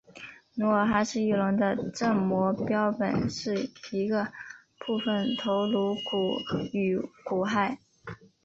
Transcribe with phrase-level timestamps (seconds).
[0.55, 4.29] 努尔哈赤翼龙的正模标本是一个
[4.79, 6.41] 部份头颅骨
[6.73, 7.77] 与骨骸。